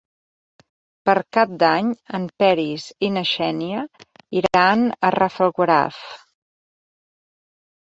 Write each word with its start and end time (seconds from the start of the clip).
Per 1.09 1.13
Cap 1.37 1.51
d'Any 1.63 1.91
en 2.19 2.25
Peris 2.45 2.87
i 3.09 3.11
na 3.19 3.23
Xènia 3.33 3.85
iran 4.43 4.89
a 5.11 5.15
Rafelguaraf. 5.19 6.03